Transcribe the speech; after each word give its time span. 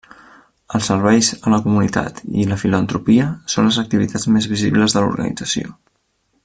Els 0.77 0.87
serveis 0.91 1.27
a 1.49 1.53
la 1.55 1.59
comunitat 1.65 2.23
i 2.43 2.47
la 2.53 2.59
filantropia, 2.63 3.29
són 3.55 3.69
les 3.69 3.81
activitats 3.85 4.29
més 4.37 4.49
visibles 4.55 4.97
de 4.97 5.05
l'organització. 5.05 5.75